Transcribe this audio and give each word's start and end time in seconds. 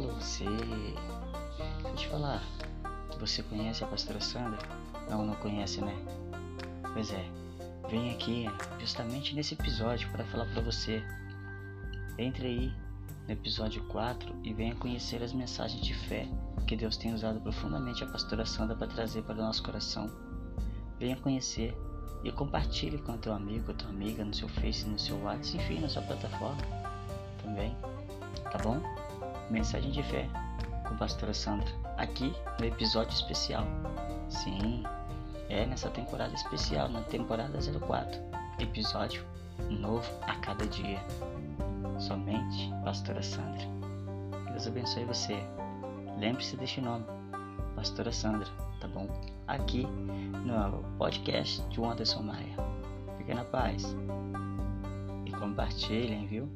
Paulo, 0.00 0.14
você. 0.14 0.44
Deixa 0.44 1.88
eu 1.88 1.94
te 1.94 2.08
falar. 2.08 2.42
Você 3.18 3.42
conhece 3.42 3.84
a 3.84 3.86
pastora 3.86 4.20
Sandra? 4.20 4.58
Não, 5.10 5.26
não 5.26 5.34
conhece, 5.34 5.82
né? 5.82 5.94
Pois 6.94 7.12
é, 7.12 7.30
vem 7.90 8.10
aqui 8.10 8.46
justamente 8.78 9.34
nesse 9.34 9.54
episódio 9.54 10.10
para 10.10 10.24
falar 10.24 10.46
para 10.46 10.62
você. 10.62 11.02
Entre 12.18 12.46
aí 12.46 12.72
no 13.26 13.32
episódio 13.32 13.82
4 13.88 14.40
e 14.42 14.54
venha 14.54 14.74
conhecer 14.74 15.22
as 15.22 15.32
mensagens 15.32 15.82
de 15.82 15.94
fé 15.94 16.26
que 16.66 16.76
Deus 16.76 16.96
tem 16.96 17.12
usado 17.12 17.40
profundamente 17.40 18.02
a 18.02 18.06
pastora 18.06 18.46
Sandra 18.46 18.76
para 18.76 18.86
trazer 18.86 19.22
para 19.22 19.34
o 19.34 19.38
nosso 19.38 19.62
coração. 19.62 20.10
Venha 20.98 21.16
conhecer 21.16 21.76
e 22.24 22.32
compartilhe 22.32 22.98
com 22.98 23.18
teu 23.18 23.34
amigo, 23.34 23.74
tua 23.74 23.90
amiga, 23.90 24.24
no 24.24 24.32
seu 24.32 24.48
Face, 24.48 24.86
no 24.86 24.98
seu 24.98 25.20
WhatsApp, 25.22 25.58
enfim, 25.58 25.80
na 25.80 25.88
sua 25.88 26.02
plataforma 26.02 26.62
também, 27.42 27.74
tá 28.50 28.58
bom? 28.62 28.80
Mensagem 29.50 29.90
de 29.90 30.02
fé 30.04 30.28
com 30.88 30.96
pastora 30.96 31.34
Sandra, 31.34 31.68
aqui 31.98 32.32
no 32.60 32.66
episódio 32.66 33.12
especial. 33.12 33.64
Sim, 34.28 34.84
é 35.48 35.66
nessa 35.66 35.90
temporada 35.90 36.32
especial, 36.34 36.88
na 36.88 37.00
temporada 37.02 37.58
04, 37.58 38.20
episódio 38.60 39.26
novo 39.68 40.08
a 40.22 40.36
cada 40.36 40.64
dia. 40.68 41.00
Somente 41.98 42.72
Pastora 42.84 43.22
Sandra. 43.24 43.66
Deus 44.50 44.68
abençoe 44.68 45.04
você. 45.04 45.36
Lembre-se 46.16 46.56
deste 46.56 46.80
nome, 46.80 47.04
Pastora 47.74 48.12
Sandra, 48.12 48.48
tá 48.80 48.86
bom? 48.86 49.08
Aqui 49.48 49.84
no 49.84 50.84
podcast 50.96 51.60
de 51.70 51.82
Anderson 51.82 52.22
Maia. 52.22 52.56
Fique 53.18 53.34
na 53.34 53.44
paz 53.44 53.96
e 55.26 55.32
compartilhem, 55.32 56.28
viu? 56.28 56.48